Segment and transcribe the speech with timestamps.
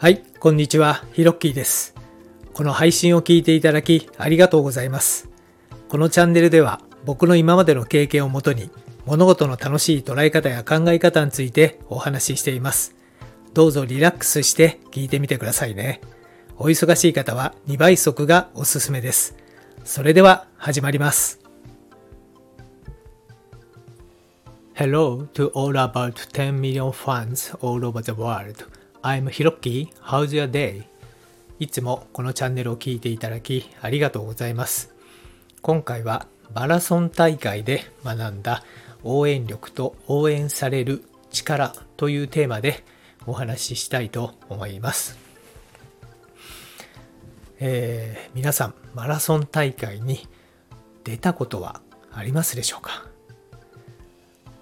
[0.00, 1.92] はい、こんにちは、ヒロッキーです。
[2.54, 5.28] この配信を聞いていただきありがとうございます。
[5.88, 8.70] このチャンネルでは僕の今までの経験をもとに
[9.06, 12.94] 物事の楽しい捉え方や考え方についてお話ししています。
[13.54, 16.00] どうぞリラックスして聞いてみてくださいね。
[16.58, 19.34] お忙しい方は2倍速がおすすめです。
[19.82, 21.40] それでは始まります。
[24.76, 28.77] Hello to all about 10 million fans all over the world.
[29.02, 29.88] I'm Hiroki.
[30.02, 30.82] How's your day?
[31.60, 34.92] いつもこのチャンネルを聞いていただきありがとうございます。
[35.62, 38.64] 今回はマラソン大会で学んだ
[39.04, 42.84] 応援力と応援される力というテーマで
[43.26, 45.16] お話ししたいと思います。
[47.60, 50.28] えー皆さんマラソン大会に
[51.04, 51.80] 出たことは
[52.12, 53.06] ありますでしょうか？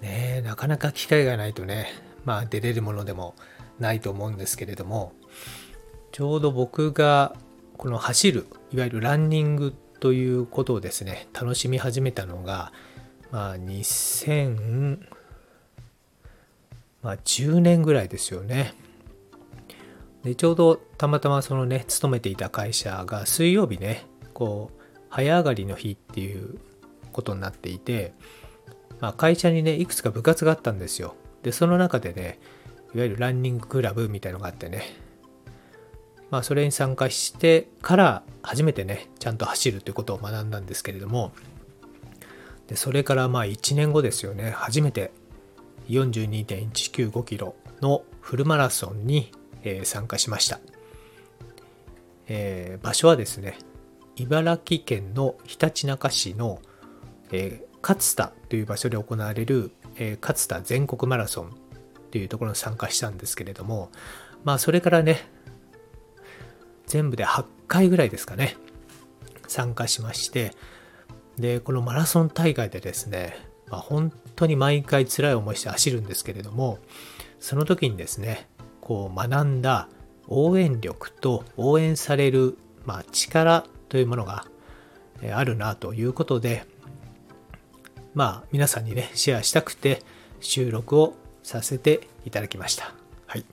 [0.02, 1.88] ねえなかなか機会がないとね
[2.24, 3.34] まあ出れるものでも
[3.79, 5.13] ないと思うんですけれども
[6.13, 7.37] ちょうど僕が
[7.77, 12.73] この走るいわゆるランニングということをですね楽しみ始めたのが
[13.30, 14.99] まあ2000
[17.02, 18.74] まあ10年ぐらいですよね。
[20.24, 26.59] でちょうどたまたまそのね勤めていた会社が水曜日ねこう早上がりの日っていう
[27.13, 28.13] ことになっていて、
[29.01, 31.15] まあ、会社にねいくつか部活があったんですよ。
[31.43, 32.41] でその中でね
[32.96, 34.82] いわゆるランニングクラブみたいのがあってね。
[36.30, 41.32] まあそれに参加してから初めてねちゃんと走るということを学んだんですけれども。
[42.68, 44.50] でそれからまあ1年後ですよね。
[44.50, 45.12] 初めて
[45.90, 49.30] 42.195キロのフルマラソンに、
[49.62, 50.60] え参加しました、
[52.28, 53.58] えー場所はですね
[54.16, 56.60] 茨城県のひたちなか市の、
[57.30, 61.65] えー勝田という場所で行われる、えー勝田全国マラソン
[62.16, 63.90] というところに参加したんですけれども
[64.42, 65.28] まあそれからね
[66.86, 68.56] 全部で8回ぐらいですかね
[69.48, 70.52] 参加しまして
[71.36, 73.36] でこのマラソン大会でですね、
[73.68, 76.78] まあ、本当に毎回辛い思いして走るんですけれども
[77.38, 78.48] その時にですね
[78.80, 79.88] こう学んだ
[80.26, 84.46] 応援力と応援される、まあ、力というものが
[85.34, 86.64] あるなということで
[88.14, 90.02] まあ皆さんにねシェアしたくて
[90.41, 91.14] 収録を
[91.46, 92.92] させていただきました。
[93.26, 93.44] はい。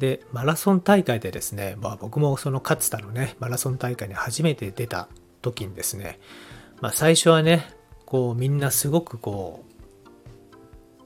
[0.00, 5.06] で、マラソン大会でですね、まあ僕もその勝田のね、マラソン大会に初めて出た
[5.40, 6.18] 時にですね、
[6.80, 7.70] まあ最初はね、
[8.06, 9.64] こうみんなすごくこ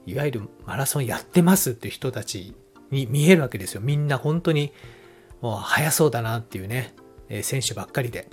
[0.07, 2.55] う、いわゆるマラソンやってますっていう人たち
[2.89, 3.81] に見えるわけですよ。
[3.81, 4.73] みんな本当に
[5.39, 6.95] もう速そうだなっていうね、
[7.29, 8.27] えー選手ばっかりで。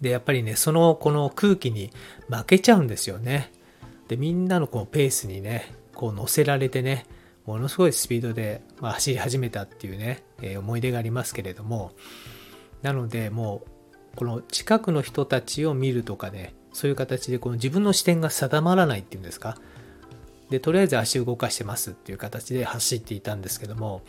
[0.00, 1.90] で、やっぱりね、そのこの空気に
[2.30, 3.52] 負けちゃうんですよね。
[4.08, 7.06] で、みんなのこのペースにね、こう乗せられてね、
[7.46, 11.92] ものすごいスピードで、ま、走り始めたっていうね、え思い出がありますけれども、
[12.82, 13.62] なのでも
[14.12, 19.58] う、この近くの人たちを見るとかね、そういう形でこの自分の視点が定まらないっていうんですか？
[20.50, 24.02] で、とりあえず足動かしてますっていう形で走っていたんですけども、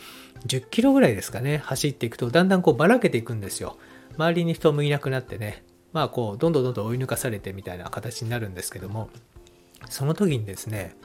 [0.47, 3.77] 10キロぐらいですかね、走っていくとだんだんこうばらけていくんですよ。
[4.17, 5.63] 周りに人もいなくなってね、
[5.93, 9.09] まあこう、どんどんどんどん追い抜かされてみたいな形になるんですけども、
[9.89, 10.95] その時にですね、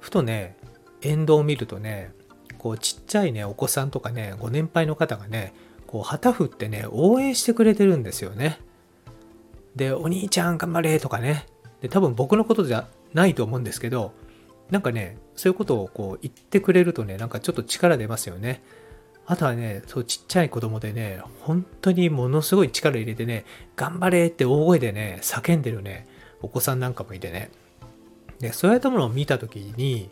[0.00, 0.56] ふとね、
[1.02, 2.12] 沿道を見るとね、
[2.58, 5.54] こうちっちゃいね、お子さんとかね、ご年配の方がね、
[5.86, 8.58] こう旗振ってね、応援してくれてるんですよね。
[9.76, 11.46] で、お兄ちゃん頑張れとかね。
[11.80, 14.12] で、多分僕のことじゃないと思うんですけど、
[14.70, 18.62] なんかね、そういうことをこう言ってくれるとね、なんかちょっと力出ますよね。
[19.26, 23.44] あとはね、そうちっちゃい子供でね、本当にものすごい力入れてね、
[23.76, 26.06] 頑張れって大声でね、叫んでるね、
[26.42, 27.50] お子さんなんかもいてね。
[28.44, 30.10] で、そういったものを見たときに、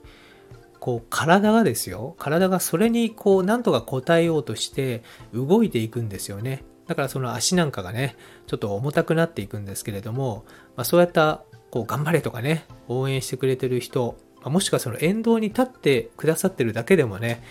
[0.81, 5.03] こう体がですよ、体がそれにこうなんとか応えようとして
[5.34, 6.65] 動いていくんですよね。
[6.87, 8.16] だからその足なんかがね、
[8.47, 10.44] ちょっと重たくなっていくんですけれども、
[10.76, 17.43] まあ、そうやったこう頑張れとかね、応援してくれてる人、まあもしくはその沿道に立ってくださってるだけでもね、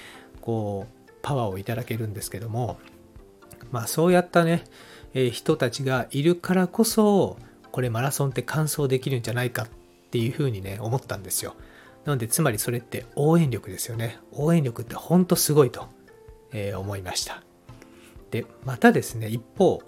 [0.42, 2.80] こうパワーをいただけるんですけども、
[3.72, 4.64] まあそうやったね、
[5.14, 7.38] えー人たちがいるからこそ、
[7.72, 9.68] これマラソンって完走できるんじゃないかっ
[10.12, 11.56] ていうふうにね、思ったんですよ。
[12.06, 14.20] なので、つまりそれって応援力ですよね。
[14.32, 15.88] 応援力ってほんとすごいと、
[16.52, 17.44] えー思いました。
[18.32, 19.82] で、またですね、一方、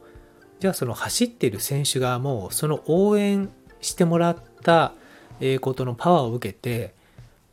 [0.60, 3.50] じゃあその走っている選手側も、その応援
[3.82, 4.94] してもらった
[5.62, 6.94] ことのパワーを受けて、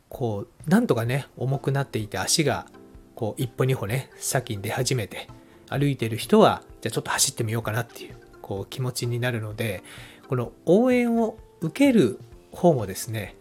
[0.09, 2.67] こう、なんとかね、重くなっていて足が、
[3.15, 5.27] こう、一歩二歩ね、先に出始めて、
[5.69, 9.83] 歩いてる人は、じゃあちょっと走ってみようかなっていう、こう、気持ちになるので、
[10.27, 12.19] この応援を受ける
[12.51, 13.35] 方もですね、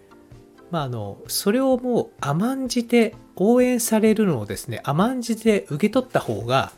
[0.70, 6.72] まあ、あの、それをもう甘んじて応援されるのをですね、甘んじて受け取った方が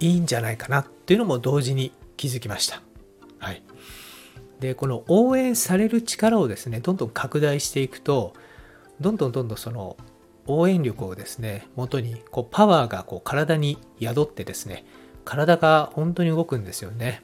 [0.00, 2.82] いいんじゃないかなっていうのも同時に気づきました。
[3.38, 3.62] はい。
[4.60, 8.34] で、この応援される力をですね、どんどん拡大していくと、
[9.00, 9.96] どんどんどんどんその
[10.46, 14.84] 応援力をですね、元にこうパワーがこう体に宿ってですね、
[15.24, 17.22] 体が本当に動くんですよね。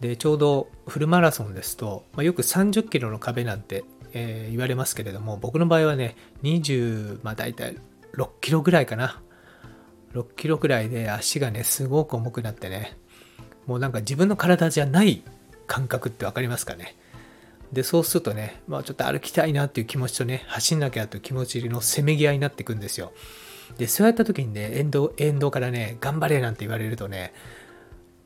[0.00, 7.76] で、ちょうどフルマラソンですと、まあ、よく30キロの壁なんて、えー、言われますけれども、僕の場合はね、20、まあ大体
[8.14, 9.20] 6キロぐらいかな。
[10.12, 12.96] 6キロぐらいで足がね、すごく重くなってね、
[13.66, 15.22] もうなんか自分の体じゃない
[15.66, 16.96] 感覚って分かりますかね。
[17.72, 23.12] で、そうするとね、まあちょっと歩きたいなっていう気持ちとね、走んなきゃという気持ちのせめぎ合いになっていくんですよ。
[23.76, 27.34] で、そうやった時にね、沿道、沿道からね、頑張れなんて言われるとね、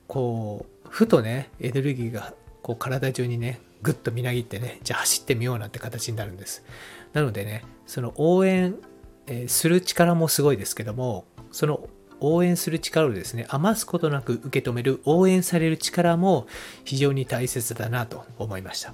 [0.07, 6.65] こう、ふとね、エネルギーがこう体中にね、ぐっとみなぎってね、じゃあ走ってみようなんて形になるんです。
[7.13, 8.77] なのでね、その応援、
[9.47, 11.89] する力もすごいですけども、その
[12.19, 16.49] 応援する力をですね、余すことなく受け止める応援される力も
[16.85, 18.93] 非常に大切だなと思いました。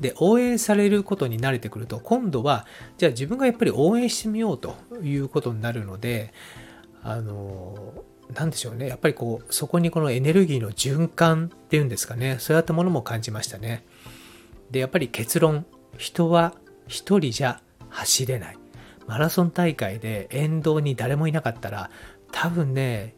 [0.00, 2.66] で、応援されることに慣れてくると、今度は、
[2.98, 6.32] じゃあ自分がやっぱり応援してみようということになるので、
[7.02, 8.88] あの、なんでしょうね。
[8.88, 12.36] やっぱりこう、そこにこのエネルギーの循環っていうんですかね。
[12.38, 13.84] そういったものも感じましたね。
[14.70, 15.64] で、やっぱり結論。
[15.96, 16.54] 人は
[16.86, 18.58] 一人じゃ走れない。
[19.06, 21.90] マラソン大会で沿道に誰もいなかったら、
[22.30, 23.14] 多分ね、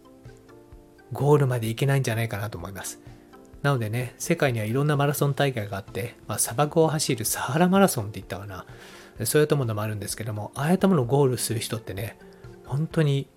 [1.12, 3.00] ゴールまで行けないんじゃないかなと思います。
[3.62, 8.64] なのでね、世界にはいろんなマラソン大会があって、まあ、砂漠を走るサハラマラソンって言ったかな。
[9.24, 12.16] そういったものもあるんですけども、ああいったものをゴールする人ってね、
[12.64, 13.28] 本当に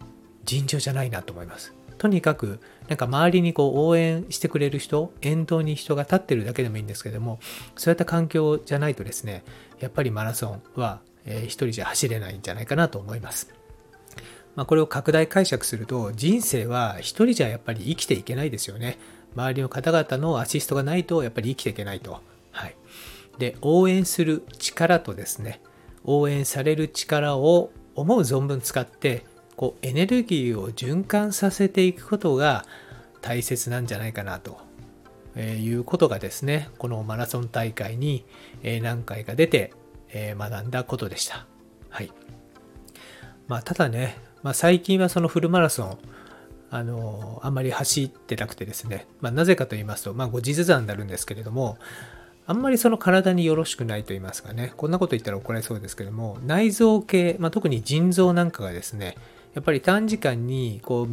[0.46, 1.74] 尋常じゃないなと思います。
[1.98, 2.60] とにかく、
[2.90, 7.40] なんか周りにこう応援してくれる人、沿道に人が立ってるだけでもいいんですけども、
[7.76, 9.44] そういった環境じゃないとですね、
[9.80, 13.54] やっぱりマラソンは、えー、一人じゃ走れないんじゃないかなと思います。
[14.56, 18.98] まあ、これを拡大解釈すると、人生は一人じゃやっぱり生きていけないですよね。
[19.36, 22.22] 周りの方々のアシストがないとやっぱり生きていけないと。
[22.52, 22.76] はい。
[23.40, 25.62] で、応援する力とですね、
[26.04, 29.26] 応援される力を思う存分使って、
[29.56, 32.66] こうエネルギーを循環させていくことが
[33.22, 34.60] 大切なんじゃないかなと
[35.36, 38.26] えいうことがですね、このマラソン大会に
[38.64, 39.74] え何回か出て
[40.14, 41.46] え学んだことでした。
[41.90, 42.12] はい。
[43.48, 45.98] まあ、ただね、まあ、最近はそのフルマラソン、
[46.70, 51.78] あの、あんまり走ってなくてですね、まあ、なぜかと言いますと、まあ、後日談になるんですけれども、
[52.46, 59.16] あんまりその体によろしくないと言いますかね、こんなこと言ったら怒られそうですけども、内臓系、まあ、特に腎臓なんかがですね、
[59.54, 61.08] やっぱり短時間にこう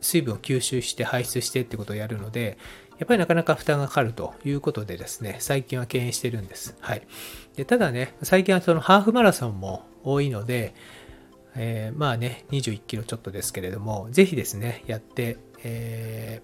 [0.00, 2.58] 水分を吸収して排出してってことをやるので、
[2.98, 6.76] やっぱりなかなか負担がかかるということでですね、最近は敬遠してるんです。
[6.80, 7.06] はい。
[7.56, 10.74] でただね、最近はそのハーフマラソンも多いので、
[11.54, 16.42] えー、まあね、21キロちょっとですけれども、ぜひですね、やって、え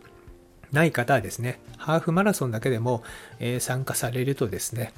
[0.70, 3.02] ー、ない方はですね、ハーフマラソンだけでも、
[3.38, 4.92] えー、参加されるとですね、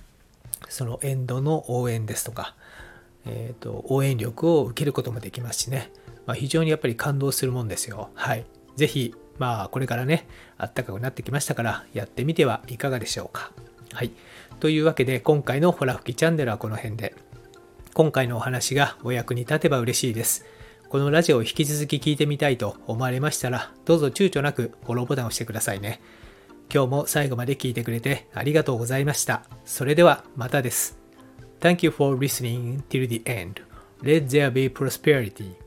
[0.68, 2.54] そのエンドの応援ですとか、
[3.26, 5.90] えーと、応援力を受けることもできますしね、
[6.26, 8.10] まあ、非常にやっぱり感動するもんですよ。
[8.14, 8.44] はい。
[8.76, 10.26] ぜひ、まあ、これからね、
[10.58, 13.52] あったかくなってきましたから、やってみてはいかがでしょうか。
[13.92, 14.12] はい。
[14.60, 17.14] というわけで、今回のホラ吹きチャンネルはこの辺で。
[17.92, 20.44] 今回のお話がお役に立てば嬉しいです。
[20.88, 26.00] このラジオを引き続き聞いてみたいと思われましたら、どうぞ躊躇なくフォローボタンを押してくださいね。
[26.72, 29.42] 今日も最後まで聞いてくれてありがとうございました。
[29.64, 30.98] それではまたです。
[31.60, 33.62] Thank you for listening till the end.
[34.02, 35.63] Let there be prosperity.